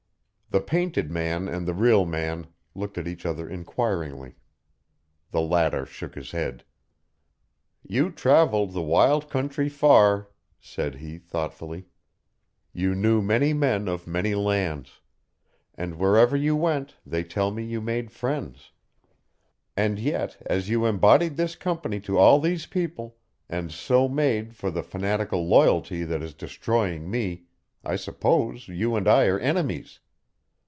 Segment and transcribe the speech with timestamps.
[0.53, 4.35] The painted man and the real man looked at each other inquiringly.
[5.29, 6.65] The latter shook his head.
[7.87, 10.27] "You travelled the wild country far,"
[10.59, 11.85] said he, thoughtfully.
[12.73, 14.99] "You knew many men of many lands.
[15.75, 18.73] And wherever you went they tell me you made friends.
[19.77, 23.15] And yet, as you embodied this Company to all these people,
[23.47, 27.45] and so made for the fanatical loyalty that is destroying me,
[27.85, 30.01] I suppose you and I are enemies!"